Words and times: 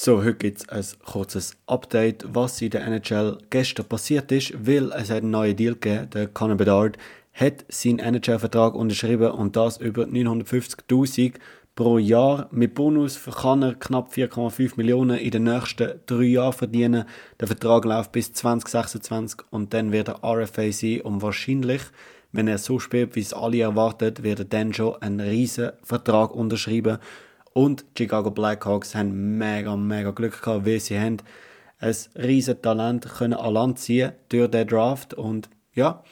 So, 0.00 0.18
heute 0.18 0.34
gibt 0.34 0.58
es 0.60 0.68
ein 0.68 1.00
kurzes 1.04 1.56
Update, 1.66 2.24
was 2.32 2.62
in 2.62 2.70
der 2.70 2.86
NHL 2.86 3.36
gestern 3.50 3.84
passiert 3.84 4.30
ist, 4.30 4.54
weil 4.64 4.92
es 4.92 5.10
hat 5.10 5.22
einen 5.22 5.32
neuen 5.32 5.56
Deal 5.56 5.74
gegeben. 5.74 6.08
Der 6.10 6.28
Conor 6.28 6.56
Bedard 6.56 6.96
hat 7.32 7.64
seinen 7.68 7.98
NHL-Vertrag 7.98 8.76
unterschrieben 8.76 9.32
und 9.32 9.56
das 9.56 9.78
über 9.78 10.04
950.000 10.04 11.32
pro 11.74 11.98
Jahr. 11.98 12.46
Mit 12.52 12.76
Bonus 12.76 13.18
kann 13.24 13.64
er 13.64 13.74
knapp 13.74 14.12
4,5 14.12 14.74
Millionen 14.76 15.18
in 15.18 15.32
den 15.32 15.42
nächsten 15.42 15.98
drei 16.06 16.22
Jahren 16.22 16.52
verdienen. 16.52 17.04
Der 17.40 17.48
Vertrag 17.48 17.84
läuft 17.84 18.12
bis 18.12 18.32
2026 18.32 19.40
und 19.50 19.74
dann 19.74 19.90
wird 19.90 20.10
er 20.10 20.22
RFA 20.22 20.70
sein 20.70 21.00
und 21.00 21.22
wahrscheinlich, 21.22 21.82
wenn 22.30 22.46
er 22.46 22.58
so 22.58 22.78
spielt, 22.78 23.16
wie 23.16 23.20
es 23.20 23.34
alle 23.34 23.62
erwartet, 23.62 24.22
wird 24.22 24.38
er 24.38 24.44
dann 24.44 24.72
schon 24.72 25.02
einen 25.02 25.18
riesen 25.18 25.72
Vertrag 25.82 26.30
unterschreiben 26.30 26.98
und 27.58 27.84
die 27.98 28.04
Chicago 28.04 28.30
Blackhawks 28.30 28.94
haben 28.94 29.36
mega, 29.36 29.74
mega 29.76 30.12
Glück 30.12 30.40
gehabt, 30.40 30.64
weil 30.64 30.78
sie 30.78 30.96
haben 30.96 31.16
ein 31.80 31.96
riesiges 32.14 32.62
Talent 32.62 33.08
können 33.08 33.34
an 33.34 33.52
Land 33.52 33.80
ziehen 33.80 34.12
durch 34.28 34.48
den 34.48 34.68
Draft. 34.68 35.12
Und 35.14 35.50
ja, 35.74 36.04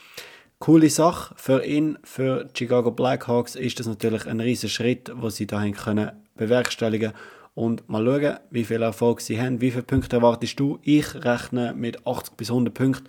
coole 0.59 0.89
Sache 0.89 1.33
für 1.37 1.63
ihn, 1.63 1.99
für 2.03 2.43
die 2.43 2.57
Chicago 2.57 2.91
Blackhawks 2.91 3.55
ist 3.55 3.79
das 3.79 3.87
natürlich 3.87 4.27
ein 4.27 4.41
riesiger 4.41 4.69
Schritt, 4.69 5.09
wo 5.15 5.29
sie 5.29 5.47
dahin 5.47 5.73
können 5.73 6.11
bewerkstelligen 6.35 7.13
und 7.55 7.87
mal 7.87 8.03
schauen, 8.03 8.39
wie 8.49 8.65
viel 8.65 8.81
Erfolg 8.81 9.21
sie 9.21 9.39
haben. 9.39 9.61
Wie 9.61 9.71
viele 9.71 9.83
Punkte 9.83 10.17
erwartest 10.17 10.59
du? 10.59 10.79
Ich 10.81 11.15
rechne 11.15 11.73
mit 11.73 12.05
80 12.05 12.35
bis 12.35 12.49
100 12.49 12.73
Punkten, 12.73 13.07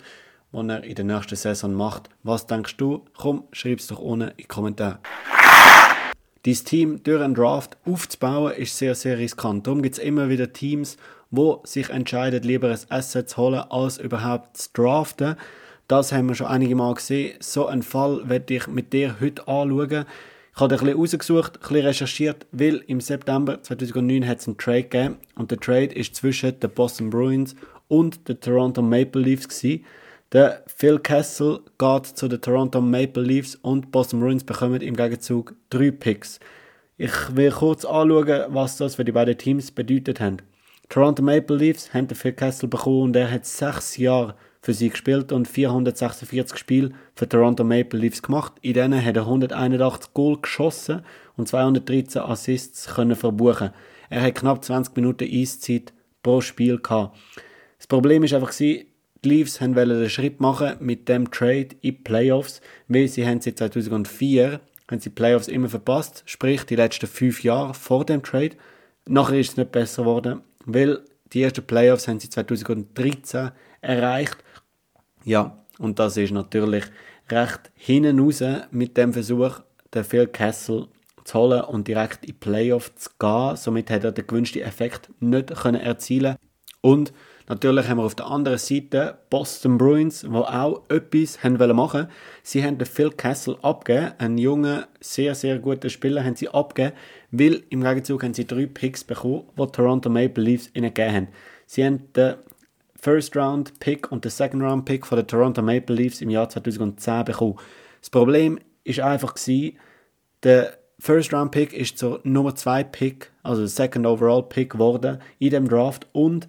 die 0.53 0.69
er 0.69 0.81
in 0.85 0.95
der 0.95 1.03
nächsten 1.03 1.35
Saison 1.35 1.73
macht. 1.73 2.09
Was 2.23 2.47
denkst 2.47 2.77
du? 2.77 3.03
Komm, 3.17 3.49
schreib 3.51 3.79
es 3.79 3.87
doch 3.87 3.99
unten 3.99 4.29
in 4.29 4.37
die 4.37 4.45
Kommentare. 4.45 4.99
Dein 6.43 6.53
Team 6.53 7.03
durch 7.03 7.21
einen 7.21 7.35
Draft 7.35 7.77
aufzubauen, 7.85 8.53
ist 8.53 8.77
sehr, 8.77 8.95
sehr 8.95 9.17
riskant. 9.17 9.67
Darum 9.67 9.81
gibt 9.81 9.97
es 9.97 10.03
immer 10.03 10.29
wieder 10.29 10.53
Teams, 10.53 10.95
wo 11.31 11.61
sich 11.65 11.89
entscheiden, 11.89 12.43
lieber 12.43 12.69
ein 12.69 12.79
Asset 12.89 13.29
zu 13.29 13.37
holen, 13.37 13.63
als 13.69 13.97
überhaupt 13.97 14.55
zu 14.55 14.69
draften. 14.73 15.35
Das 15.89 16.11
haben 16.13 16.29
wir 16.29 16.35
schon 16.35 16.47
einige 16.47 16.75
Mal 16.75 16.93
gesehen. 16.93 17.35
So 17.39 17.65
einen 17.65 17.83
Fall 17.83 18.29
werde 18.29 18.53
ich 18.53 18.67
mit 18.67 18.93
dir 18.93 19.19
heute 19.19 19.47
anschauen. 19.47 20.05
Ich 20.55 20.61
habe 20.61 20.75
ein 20.75 20.79
bisschen 20.79 20.97
rausgesucht, 20.97 21.55
ein 21.55 21.59
bisschen 21.61 21.85
recherchiert, 21.85 22.47
weil 22.51 22.83
im 22.87 23.01
September 23.01 23.61
2009 23.61 24.27
hat 24.27 24.39
es 24.39 24.47
einen 24.47 24.57
Trade 24.57 24.83
gegeben 24.83 25.17
und 25.35 25.51
der 25.51 25.59
Trade 25.59 25.93
ist 25.93 26.15
zwischen 26.15 26.59
den 26.59 26.69
Boston 26.69 27.09
Bruins 27.09 27.55
und 27.87 28.27
den 28.27 28.39
Toronto 28.39 28.81
Maple 28.81 29.21
Leafs 29.21 29.47
gewesen. 29.47 29.85
Der 30.31 30.63
Phil 30.67 30.99
Kessel 30.99 31.61
geht 31.79 32.05
zu 32.05 32.27
den 32.27 32.39
Toronto 32.39 32.79
Maple 32.81 33.23
Leafs 33.23 33.55
und 33.55 33.91
Boston 33.91 34.19
Bruins 34.19 34.43
bekommen 34.43 34.79
im 34.79 34.95
Gegenzug 34.95 35.55
drei 35.71 35.89
Picks. 35.89 36.39
Ich 36.97 37.35
will 37.35 37.49
kurz 37.49 37.83
anschauen, 37.83 38.45
was 38.49 38.77
das 38.77 38.93
für 38.93 39.03
die 39.03 39.11
beiden 39.11 39.39
Teams 39.39 39.71
bedeutet 39.71 40.19
hat. 40.19 40.43
Toronto 40.87 41.23
Maple 41.23 41.55
Leafs 41.55 41.95
haben 41.95 42.07
den 42.07 42.15
Phil 42.15 42.33
Kessel 42.33 42.69
bekommen 42.69 43.01
und 43.01 43.15
er 43.15 43.31
hat 43.31 43.47
sechs 43.47 43.97
Jahre 43.97 44.35
für 44.61 44.75
sie 44.75 44.89
gespielt 44.89 45.31
und 45.31 45.47
446 45.47 46.59
Spiele 46.59 46.91
für 47.15 47.27
Toronto 47.27 47.63
Maple 47.63 47.99
Leafs 47.99 48.21
gemacht. 48.21 48.53
In 48.61 48.73
denen 48.75 49.03
hat 49.03 49.15
er 49.15 49.23
181 49.23 50.13
Goal 50.13 50.37
geschossen 50.39 51.01
und 51.37 51.47
213 51.47 52.21
Assists 52.21 52.85
können 52.93 53.15
verbuchen. 53.15 53.71
Er 54.11 54.21
hat 54.21 54.35
knapp 54.35 54.63
20 54.63 54.95
Minuten 54.95 55.27
Eiszeit 55.27 55.91
pro 56.21 56.39
Spiel 56.41 56.77
gehabt. 56.77 57.17
Das 57.79 57.87
Problem 57.87 58.23
ist 58.23 58.33
einfach 58.33 58.51
die 59.23 59.29
Leafs 59.29 59.61
wollten 59.61 59.99
den 59.99 60.09
Schritt 60.09 60.39
machen 60.39 60.75
mit 60.79 61.09
dem 61.09 61.31
Trade 61.31 61.69
in 61.81 61.81
die 61.81 61.91
Playoffs, 61.91 62.61
weil 62.87 63.07
sie 63.07 63.25
haben 63.25 63.41
seit 63.41 63.57
2004 63.57 64.61
haben 64.89 64.99
sie 64.99 65.09
die 65.09 65.15
Playoffs 65.15 65.47
immer 65.47 65.69
verpasst, 65.69 66.23
sprich 66.25 66.63
die 66.63 66.75
letzten 66.75 67.07
fünf 67.07 67.43
Jahre 67.43 67.73
vor 67.73 68.05
dem 68.05 68.23
Trade. 68.23 68.55
Nachher 69.07 69.39
ist 69.39 69.51
es 69.51 69.57
nicht 69.57 69.71
besser 69.71 70.03
geworden, 70.03 70.41
weil 70.65 71.01
die 71.31 71.43
ersten 71.43 71.65
Playoffs 71.65 72.07
haben 72.07 72.19
sie 72.19 72.29
2013 72.29 73.51
erreicht. 73.81 74.37
Ja, 75.23 75.63
und 75.77 75.99
das 75.99 76.17
ist 76.17 76.31
natürlich 76.31 76.85
recht 77.29 77.71
hinten 77.75 78.19
raus 78.19 78.43
mit 78.71 78.97
dem 78.97 79.13
Versuch, 79.13 79.59
den 79.93 80.03
Phil 80.03 80.27
Kessel 80.27 80.87
zu 81.23 81.39
holen 81.39 81.61
und 81.61 81.87
direkt 81.87 82.23
in 82.23 82.27
die 82.27 82.33
Playoffs 82.33 82.95
zu 82.95 83.09
gehen. 83.19 83.55
Somit 83.55 83.89
hat 83.91 84.03
er 84.03 84.11
den 84.11 84.25
gewünschten 84.25 84.61
Effekt 84.61 85.09
nicht 85.19 85.53
können 85.55 85.81
erzielen 85.81 86.35
Und 86.81 87.13
Natürlich 87.49 87.89
haben 87.89 87.97
wir 87.97 88.03
auf 88.03 88.13
der 88.13 88.27
anderen 88.27 88.59
Seite 88.59 89.17
Boston 89.31 89.79
Bruins, 89.79 90.21
die 90.21 90.27
auch 90.27 90.83
etwas 90.87 91.39
machen 91.73 92.07
Sie 92.43 92.63
haben 92.63 92.77
den 92.77 92.85
Phil 92.85 93.09
Kessel 93.09 93.57
abgegeben, 93.63 94.13
einen 94.19 94.37
jungen, 94.37 94.85
sehr, 94.99 95.33
sehr 95.33 95.57
guten 95.57 95.89
Spieler 95.89 96.23
haben 96.23 96.35
sie 96.35 96.47
abgegeben, 96.47 96.95
weil 97.31 97.63
im 97.71 97.83
Gegenzug 97.83 98.23
haben 98.23 98.35
sie 98.35 98.45
drei 98.45 98.67
Picks 98.67 99.03
bekommen, 99.03 99.45
die 99.57 99.65
Toronto 99.65 100.11
Maple 100.11 100.43
Leafs 100.43 100.69
ihnen 100.75 100.93
gegeben 100.93 101.15
haben. 101.15 101.27
Sie 101.65 101.83
haben 101.83 102.13
den 102.13 102.35
First 103.01 103.35
Round 103.35 103.79
Pick 103.79 104.11
und 104.11 104.25
den 104.25 104.31
Second 104.31 104.61
Round 104.61 104.85
Pick 104.85 105.07
von 105.07 105.15
den 105.15 105.25
Toronto 105.25 105.63
Maple 105.63 105.95
Leafs 105.95 106.21
im 106.21 106.29
Jahr 106.29 106.49
2010 106.49 107.25
bekommen. 107.25 107.57
Das 107.99 108.11
Problem 108.11 108.59
ist 108.83 108.99
einfach 108.99 109.33
der 110.43 110.77
First 110.99 111.33
Round 111.33 111.49
Pick 111.49 111.73
ist 111.73 111.97
zur 111.97 112.19
Nummer 112.23 112.53
2 112.53 112.83
Pick, 112.83 113.31
also 113.41 113.65
Second 113.65 114.05
Overall 114.05 114.43
Pick 114.43 114.73
geworden 114.73 115.19
in 115.39 115.49
dem 115.49 115.67
Draft 115.67 116.05
und 116.11 116.47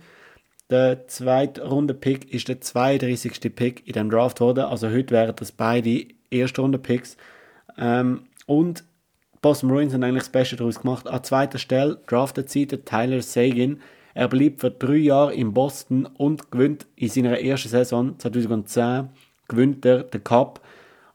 der 0.70 1.08
zweite 1.08 1.66
Runde-Pick 1.66 2.32
ist 2.32 2.48
der 2.48 2.60
32. 2.60 3.54
Pick 3.54 3.86
in 3.86 3.94
dem 3.94 4.10
Draft 4.10 4.38
geworden. 4.38 4.64
Also 4.64 4.88
heute 4.88 5.14
wären 5.14 5.34
das 5.36 5.52
beide 5.52 6.06
erste 6.30 6.62
Runde-Picks. 6.62 7.16
Ähm, 7.76 8.22
und 8.46 8.84
Boston 9.42 9.70
Bruins 9.70 9.94
haben 9.94 10.02
eigentlich 10.04 10.24
das 10.24 10.32
Beste 10.32 10.56
daraus 10.56 10.80
gemacht. 10.80 11.08
An 11.08 11.24
zweiter 11.24 11.58
Stelle 11.58 11.98
draftet 12.06 12.50
sie 12.50 12.66
Tyler 12.66 13.22
Sagan. 13.22 13.80
Er 14.14 14.28
bleibt 14.28 14.60
für 14.60 14.70
drei 14.70 14.96
Jahre 14.96 15.34
in 15.34 15.54
Boston 15.54 16.06
und 16.06 16.50
gewinnt 16.50 16.86
in 16.96 17.08
seiner 17.08 17.40
ersten 17.40 17.68
Saison 17.68 18.18
2010 18.18 19.08
gewinnt 19.48 19.84
er 19.84 20.04
den 20.04 20.24
Cup 20.24 20.60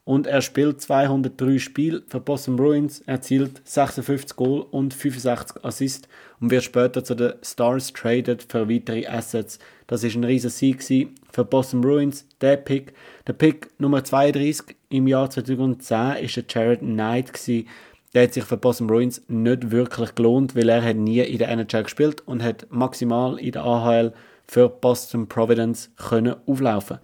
und 0.06 0.28
er 0.28 0.40
spielt 0.40 0.80
203 0.80 1.58
Spiele 1.58 2.02
für 2.06 2.20
Boston 2.20 2.54
Bruins, 2.54 3.00
erzielt 3.00 3.60
56 3.64 4.36
Goal 4.36 4.64
und 4.70 4.94
65 4.94 5.64
Assists 5.64 6.08
und 6.40 6.52
wird 6.52 6.62
später 6.62 7.02
zu 7.02 7.16
den 7.16 7.32
Stars 7.42 7.92
traded 7.92 8.46
für 8.48 8.70
weitere 8.70 9.04
Assets. 9.08 9.58
Das 9.88 10.04
ist 10.04 10.14
ein 10.14 10.22
riesiger 10.22 10.52
Sieg 10.52 11.12
für 11.32 11.44
Boston 11.44 11.80
Bruins. 11.80 12.24
Der 12.40 12.56
Pick, 12.56 12.92
der 13.26 13.32
Pick 13.32 13.68
Nummer 13.80 14.04
32 14.04 14.76
im 14.90 15.08
Jahr 15.08 15.28
2010 15.28 16.24
ist 16.24 16.36
der 16.36 16.44
Jared 16.48 16.80
Knight 16.80 17.32
gewesen. 17.32 17.66
Der 18.14 18.22
hat 18.22 18.32
sich 18.32 18.44
für 18.44 18.56
Boston 18.56 18.86
Bruins 18.86 19.22
nicht 19.26 19.72
wirklich 19.72 20.14
gelohnt, 20.14 20.54
weil 20.54 20.68
er 20.68 20.84
hat 20.84 20.96
nie 20.96 21.18
in 21.18 21.38
der 21.38 21.48
NHL 21.48 21.82
gespielt 21.82 22.20
und 22.26 22.44
hat 22.44 22.68
maximal 22.70 23.40
in 23.40 23.50
der 23.50 23.64
AHL 23.64 24.12
für 24.46 24.68
Boston 24.68 25.26
Providence 25.26 25.90
können 25.96 26.36
auflaufen. 26.46 26.98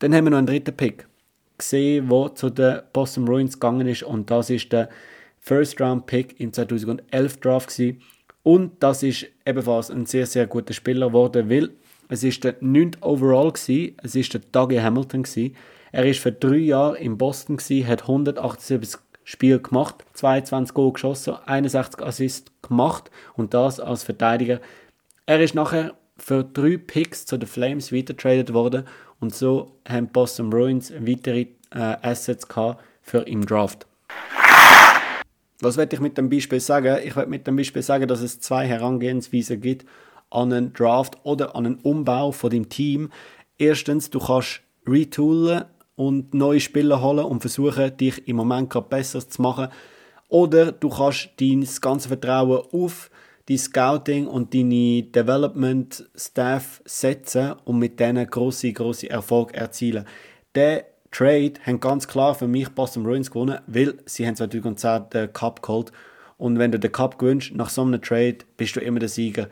Dann 0.00 0.14
haben 0.14 0.24
wir 0.24 0.30
noch 0.30 0.38
einen 0.38 0.46
dritten 0.46 0.76
Pick 0.76 1.06
gesehen, 1.60 2.10
wo 2.10 2.28
zu 2.28 2.50
den 2.50 2.80
Boston 2.92 3.24
Bruins 3.24 3.54
gegangen 3.54 3.86
ist 3.86 4.02
und 4.02 4.30
das 4.30 4.50
ist 4.50 4.72
der 4.72 4.88
First 5.38 5.80
Round 5.80 6.06
Pick 6.06 6.38
im 6.40 6.52
2011 6.52 7.38
Draft 7.38 7.68
gewesen. 7.68 8.02
und 8.42 8.82
das 8.82 9.02
ist 9.02 9.26
ebenfalls 9.46 9.90
ein 9.90 10.06
sehr 10.06 10.26
sehr 10.26 10.46
guter 10.46 10.74
Spieler 10.74 11.08
geworden, 11.08 11.48
weil 11.48 11.70
es 12.08 12.24
ist 12.24 12.42
der 12.42 12.56
9. 12.60 12.96
Overall 13.02 13.52
gewesen, 13.52 13.96
es 14.02 14.14
ist 14.16 14.34
der 14.34 14.40
Dougie 14.52 14.80
Hamilton 14.80 15.22
gewesen. 15.22 15.54
Er 15.92 16.06
ist 16.06 16.20
für 16.20 16.32
drei 16.32 16.56
Jahre 16.56 16.98
in 16.98 17.16
Boston 17.16 17.56
gewesen, 17.56 17.86
hat 17.86 18.02
178 18.02 19.00
Spiele 19.24 19.60
gemacht, 19.60 20.04
22 20.14 20.74
Goal 20.74 20.92
geschossen, 20.92 21.34
61 21.46 22.04
Assists 22.04 22.52
gemacht 22.62 23.10
und 23.34 23.54
das 23.54 23.78
als 23.78 24.02
Verteidiger. 24.02 24.60
Er 25.26 25.40
ist 25.40 25.54
nachher 25.54 25.94
für 26.16 26.44
drei 26.44 26.76
Picks 26.76 27.26
zu 27.26 27.38
den 27.38 27.48
Flames 27.48 27.92
weitergetradet 27.92 28.52
worden 28.52 28.84
und 29.20 29.34
so 29.34 29.72
haben 29.88 30.08
Boston 30.08 30.50
Bruins 30.50 30.92
weitere 30.92 31.46
äh, 31.70 31.96
Assets 32.02 32.48
gehabt 32.48 32.82
für 33.02 33.20
im 33.20 33.46
Draft. 33.46 33.86
Was 35.60 35.76
werde 35.76 35.94
ich 35.94 36.00
mit 36.00 36.16
dem 36.16 36.30
Beispiel 36.30 36.60
sagen? 36.60 36.98
Ich 37.04 37.16
werde 37.16 37.30
mit 37.30 37.46
dem 37.46 37.56
Beispiel 37.56 37.82
sagen, 37.82 38.08
dass 38.08 38.22
es 38.22 38.40
zwei 38.40 38.66
Herangehensweisen 38.66 39.60
gibt 39.60 39.86
an 40.30 40.52
einen 40.52 40.72
Draft 40.72 41.18
oder 41.22 41.54
an 41.54 41.66
einen 41.66 41.74
Umbau 41.76 42.32
von 42.32 42.50
dem 42.50 42.68
Team. 42.68 43.10
Erstens, 43.58 44.08
du 44.08 44.20
kannst 44.20 44.62
retoolen 44.86 45.64
und 45.96 46.32
neue 46.32 46.60
Spieler 46.60 47.02
holen 47.02 47.26
und 47.26 47.40
versuchen, 47.40 47.94
dich 47.96 48.26
im 48.26 48.36
Moment 48.36 48.70
gerade 48.70 48.88
besser 48.88 49.28
zu 49.28 49.42
machen. 49.42 49.68
Oder 50.28 50.72
du 50.72 50.88
kannst 50.88 51.30
dein 51.38 51.68
ganze 51.80 52.08
Vertrauen 52.08 52.62
auf 52.72 53.10
dein 53.50 53.58
Scouting 53.58 54.26
und 54.28 54.54
deine 54.54 55.02
Development 55.02 56.08
Staff 56.14 56.80
setzen 56.84 57.54
und 57.64 57.78
mit 57.78 57.98
denen 57.98 58.26
große 58.26 58.72
große 58.72 59.10
Erfolg 59.10 59.54
erzielen. 59.54 60.04
Der 60.54 60.86
Trade 61.10 61.54
haben 61.66 61.80
ganz 61.80 62.06
klar 62.06 62.36
für 62.36 62.46
mich 62.46 62.68
Boston 62.68 63.02
Bruins 63.02 63.30
gewonnen, 63.30 63.58
weil 63.66 63.94
sie 64.06 64.26
haben 64.26 64.36
2010 64.36 65.10
den 65.12 65.32
Cup 65.32 65.62
geholt 65.62 65.90
und 66.38 66.60
wenn 66.60 66.70
du 66.70 66.78
den 66.78 66.92
Cup 66.92 67.18
gewinnst 67.18 67.52
nach 67.54 67.70
so 67.70 67.82
einem 67.82 68.00
Trade, 68.00 68.38
bist 68.56 68.76
du 68.76 68.80
immer 68.80 69.00
der 69.00 69.08
Sieger. 69.08 69.48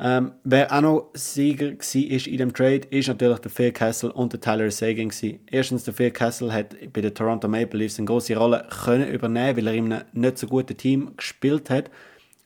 Ähm, 0.00 0.32
wer 0.42 0.72
auch 0.72 0.80
noch 0.80 1.10
Sieger 1.12 1.72
war 1.72 2.26
in 2.26 2.38
dem 2.38 2.54
Trade, 2.54 2.86
ist 2.90 3.08
natürlich 3.08 3.38
der 3.38 3.50
Phil 3.50 3.72
Kessel 3.72 4.10
und 4.10 4.32
der 4.32 4.40
Tyler 4.40 4.70
Sagan. 4.70 5.12
Erstens, 5.50 5.84
der 5.84 5.94
Phil 5.94 6.10
Kessel 6.10 6.52
hat 6.52 6.74
bei 6.92 7.02
den 7.02 7.14
Toronto 7.14 7.46
Maple 7.46 7.80
Leafs 7.80 7.98
eine 7.98 8.06
große 8.06 8.34
Rolle 8.34 8.66
können 8.82 9.08
übernehmen, 9.08 9.58
weil 9.58 9.66
er 9.66 9.74
in 9.74 9.92
einem 9.92 10.04
nicht 10.14 10.38
so 10.38 10.46
guten 10.46 10.76
Team 10.76 11.12
gespielt 11.16 11.68
hat 11.68 11.90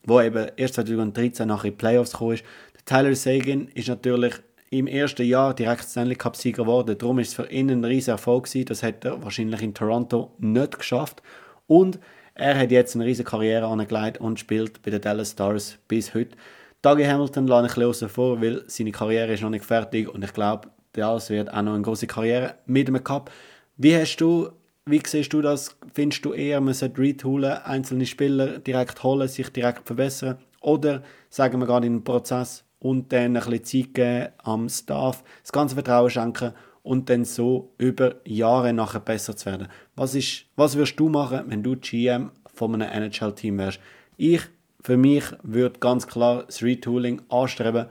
wo 0.06 0.20
eben 0.20 0.48
erst 0.56 0.74
2013 0.74 1.46
nach 1.46 1.64
in 1.64 1.72
die 1.72 1.76
Playoffs 1.76 2.12
gekommen 2.12 2.34
ist. 2.34 2.44
Der 2.74 2.84
Tyler 2.84 3.14
Sagan 3.14 3.68
ist 3.74 3.88
natürlich 3.88 4.34
im 4.70 4.86
ersten 4.86 5.24
Jahr 5.24 5.54
direkt 5.54 5.84
Stanley 5.84 6.16
Cup 6.16 6.36
Sieger 6.36 6.64
geworden. 6.64 6.96
Darum 6.98 7.18
ist 7.18 7.28
es 7.28 7.34
für 7.34 7.50
ihn 7.50 7.70
ein 7.70 7.84
riesiger 7.84 8.12
Erfolg 8.12 8.44
gewesen. 8.44 8.66
Das 8.66 8.82
hätte 8.82 9.08
er 9.08 9.22
wahrscheinlich 9.22 9.62
in 9.62 9.74
Toronto 9.74 10.32
nicht 10.38 10.78
geschafft. 10.78 11.22
Und 11.66 11.98
er 12.34 12.58
hat 12.58 12.70
jetzt 12.70 12.94
eine 12.94 13.04
riesige 13.04 13.28
Karriere 13.28 13.66
angelegt 13.66 14.18
und 14.18 14.38
spielt 14.38 14.82
bei 14.82 14.90
den 14.90 15.00
Dallas 15.00 15.32
Stars 15.32 15.78
bis 15.88 16.14
heute. 16.14 16.36
Dougie 16.82 17.06
Hamilton 17.06 17.46
lasse 17.46 17.66
ich 17.66 17.76
ein 17.76 17.88
bisschen 17.88 18.08
vor, 18.08 18.40
weil 18.40 18.62
seine 18.66 18.92
Karriere 18.92 19.32
ist 19.32 19.42
noch 19.42 19.50
nicht 19.50 19.64
fertig 19.64 20.12
und 20.12 20.22
ich 20.22 20.32
glaube, 20.32 20.68
das 20.92 21.30
wird 21.30 21.52
auch 21.52 21.62
noch 21.62 21.74
eine 21.74 21.82
große 21.82 22.06
Karriere 22.06 22.54
mit 22.66 22.88
dem 22.88 23.02
Cup. 23.02 23.30
Wie 23.76 23.96
hast 23.96 24.16
du, 24.18 24.50
wie 24.88 25.02
siehst 25.04 25.32
du 25.32 25.42
das? 25.42 25.76
Findest 25.92 26.24
du 26.24 26.32
eher, 26.32 26.60
man 26.60 26.72
sollte 26.72 27.00
retoolen, 27.00 27.52
einzelne 27.64 28.06
Spieler 28.06 28.60
direkt 28.60 29.02
holen, 29.02 29.26
sich 29.26 29.50
direkt 29.50 29.86
verbessern? 29.86 30.38
Oder 30.60 31.02
sagen 31.28 31.58
wir 31.58 31.66
gerade 31.66 31.88
in 31.88 31.94
den 31.94 32.04
Prozess 32.04 32.64
und 32.78 33.12
dann 33.12 33.36
ein 33.36 33.50
bisschen 33.50 33.64
Zeit 33.64 33.94
geben 33.94 34.28
am 34.38 34.68
Staff, 34.68 35.24
das 35.42 35.52
ganze 35.52 35.74
Vertrauen 35.74 36.10
schenken 36.10 36.52
und 36.84 37.10
dann 37.10 37.24
so 37.24 37.72
über 37.78 38.14
Jahre 38.24 38.72
nachher 38.72 39.00
besser 39.00 39.36
zu 39.36 39.46
werden? 39.46 39.68
Was, 39.96 40.14
ist, 40.14 40.44
was 40.54 40.76
würdest 40.76 40.98
du 41.00 41.08
machen, 41.08 41.42
wenn 41.48 41.64
du 41.64 41.76
GM 41.76 42.30
von 42.54 42.80
einem 42.80 42.88
NHL-Team 42.88 43.58
wärst? 43.58 43.80
Ich, 44.16 44.42
für 44.82 44.96
mich, 44.96 45.24
würde 45.42 45.80
ganz 45.80 46.06
klar 46.06 46.44
das 46.44 46.62
Retooling 46.62 47.22
anstreben, 47.28 47.86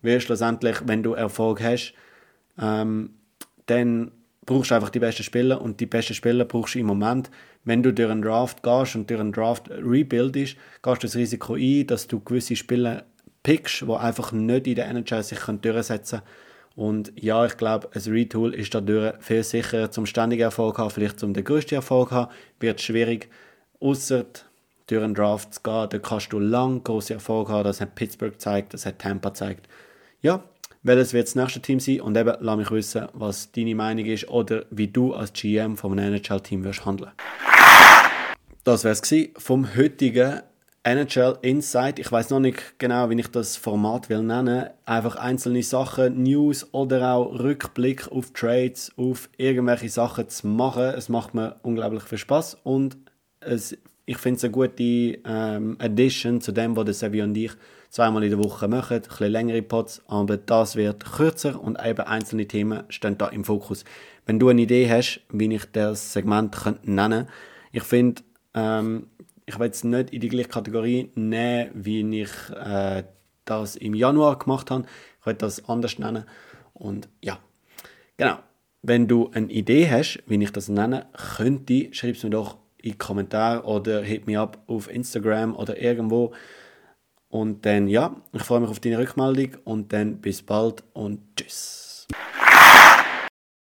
weil 0.00 0.20
schlussendlich, 0.20 0.78
wenn 0.86 1.02
du 1.02 1.12
Erfolg 1.12 1.62
hast, 1.62 1.92
ähm, 2.58 3.10
dann 3.66 4.12
brauchst 4.44 4.70
du 4.70 4.74
einfach 4.74 4.90
die 4.90 4.98
besten 4.98 5.22
Spieler 5.22 5.60
und 5.60 5.80
die 5.80 5.86
besten 5.86 6.14
Spieler 6.14 6.44
brauchst 6.44 6.74
du 6.74 6.80
im 6.80 6.86
Moment. 6.86 7.30
Wenn 7.64 7.82
du 7.82 7.92
durch 7.92 8.10
einen 8.10 8.22
Draft 8.22 8.62
gehst 8.62 8.96
und 8.96 9.08
durch 9.08 9.20
einen 9.20 9.32
Draft 9.32 9.70
rebuildest, 9.70 10.56
gehst 10.82 11.02
du 11.02 11.06
das 11.06 11.16
Risiko 11.16 11.54
ein, 11.54 11.86
dass 11.86 12.08
du 12.08 12.20
gewisse 12.20 12.56
Spieler 12.56 13.04
pickst, 13.42 13.82
die 13.82 13.92
einfach 13.92 14.32
nicht 14.32 14.66
in 14.66 14.74
der 14.74 14.88
NHL 14.88 15.22
sich 15.22 15.38
durchsetzen 15.38 16.20
können. 16.20 16.30
Und 16.74 17.12
ja, 17.16 17.44
ich 17.44 17.56
glaube, 17.56 17.88
ein 17.94 18.12
Retool 18.12 18.54
ist 18.54 18.74
dadurch 18.74 19.14
viel 19.20 19.42
sicherer 19.42 19.90
zum 19.90 20.06
ständigen 20.06 20.42
Erfolg 20.42 20.78
haben, 20.78 20.90
vielleicht 20.90 21.20
zum 21.20 21.34
den 21.34 21.44
größten 21.44 21.76
Erfolg 21.76 22.10
haben, 22.10 22.32
wird 22.60 22.80
schwierig, 22.80 23.28
außer 23.80 24.24
durch 24.86 25.04
einen 25.04 25.14
Draft 25.14 25.54
zu 25.54 25.60
gehen, 25.62 25.88
da 25.90 25.98
kannst 25.98 26.32
du 26.32 26.38
lang 26.38 26.82
große 26.82 27.14
Erfolg 27.14 27.48
haben, 27.50 27.64
das 27.64 27.80
hat 27.80 27.94
Pittsburgh 27.94 28.32
gezeigt, 28.32 28.72
das 28.74 28.86
hat 28.86 28.98
Tampa 28.98 29.28
gezeigt. 29.30 29.68
Ja, 30.22 30.42
welches 30.82 31.12
wird 31.12 31.28
das 31.28 31.34
nächste 31.34 31.60
Team 31.60 31.80
sein 31.80 32.00
und 32.00 32.16
eben 32.16 32.34
lass 32.40 32.56
mich 32.56 32.70
wissen, 32.70 33.06
was 33.12 33.52
deine 33.52 33.74
Meinung 33.74 34.06
ist 34.06 34.28
oder 34.28 34.64
wie 34.70 34.88
du 34.88 35.14
als 35.14 35.32
GM 35.32 35.76
von 35.76 35.98
einem 35.98 36.14
NHL-Team 36.14 36.64
wirst 36.64 36.84
handeln. 36.84 37.12
Das 38.64 38.84
wäre 38.84 38.94
es 38.94 39.42
vom 39.42 39.76
heutigen 39.76 40.42
NHL 40.84 41.38
Insight. 41.42 42.00
Ich 42.00 42.10
weiß 42.10 42.30
noch 42.30 42.40
nicht 42.40 42.78
genau, 42.78 43.08
wie 43.08 43.20
ich 43.20 43.28
das 43.28 43.56
Format 43.56 44.08
will 44.08 44.22
nennen. 44.22 44.68
Einfach 44.84 45.14
einzelne 45.14 45.62
Sachen, 45.62 46.24
News 46.24 46.66
oder 46.72 47.14
auch 47.14 47.38
Rückblick 47.38 48.10
auf 48.10 48.32
Trades, 48.32 48.92
auf 48.96 49.30
irgendwelche 49.36 49.88
Sachen 49.88 50.28
zu 50.28 50.48
machen. 50.48 50.94
Es 50.96 51.08
macht 51.08 51.34
mir 51.34 51.56
unglaublich 51.62 52.02
viel 52.02 52.18
Spaß 52.18 52.58
und 52.64 52.96
es, 53.38 53.76
ich 54.04 54.18
finde 54.18 54.38
es 54.38 54.44
eine 54.44 54.52
gute 54.52 54.82
ähm, 54.82 55.76
Addition 55.78 56.40
zu 56.40 56.52
dem, 56.52 56.76
was 56.76 56.98
Sevi 56.98 57.22
und 57.22 57.36
ich 57.36 57.52
zweimal 57.90 58.24
in 58.24 58.30
der 58.30 58.42
Woche 58.42 58.68
machen, 58.68 58.96
ein 58.96 59.02
bisschen 59.02 59.30
längere 59.30 59.62
Pods, 59.62 60.02
aber 60.06 60.38
das 60.38 60.76
wird 60.76 61.04
kürzer 61.04 61.60
und 61.60 61.78
eben 61.84 62.00
einzelne 62.00 62.48
Themen 62.48 62.84
stehen 62.88 63.18
da 63.18 63.28
im 63.28 63.44
Fokus. 63.44 63.84
Wenn 64.24 64.38
du 64.38 64.48
eine 64.48 64.62
Idee 64.62 64.90
hast, 64.90 65.20
wie 65.30 65.54
ich 65.54 65.66
das 65.72 66.12
Segment 66.12 66.56
nennen 66.84 67.26
könnte, 67.26 67.32
ich 67.72 67.82
finde, 67.82 68.22
ähm, 68.54 69.08
ich 69.46 69.58
will 69.58 69.70
es 69.70 69.84
nicht 69.84 70.10
in 70.10 70.20
die 70.20 70.28
gleiche 70.28 70.48
Kategorie 70.48 71.10
nehmen, 71.14 71.70
wie 71.74 72.20
ich 72.20 72.30
äh, 72.50 73.04
das 73.44 73.76
im 73.76 73.94
Januar 73.94 74.38
gemacht 74.38 74.70
habe. 74.70 74.84
Ich 75.20 75.26
will 75.26 75.34
das 75.34 75.68
anders 75.68 75.98
nennen. 75.98 76.24
Und 76.74 77.08
ja, 77.20 77.38
genau. 78.16 78.38
Wenn 78.84 79.06
du 79.06 79.30
eine 79.32 79.50
Idee 79.50 79.88
hast, 79.88 80.22
wie 80.26 80.42
ich 80.42 80.50
das 80.50 80.68
nenne 80.68 81.06
könnte, 81.36 81.88
schreib 81.92 82.16
es 82.16 82.24
mir 82.24 82.30
doch 82.30 82.58
in 82.82 82.92
die 82.92 82.98
Kommentare 82.98 83.64
oder 83.64 84.02
hit 84.02 84.26
mich 84.26 84.36
ab 84.36 84.62
auf 84.66 84.90
Instagram 84.90 85.56
oder 85.56 85.80
irgendwo. 85.80 86.32
Und 87.28 87.64
dann, 87.64 87.88
ja, 87.88 88.14
ich 88.32 88.42
freue 88.42 88.60
mich 88.60 88.68
auf 88.70 88.80
deine 88.80 88.98
Rückmeldung 88.98 89.56
und 89.64 89.92
dann 89.92 90.20
bis 90.20 90.42
bald 90.42 90.84
und 90.92 91.20
tschüss. 91.36 92.06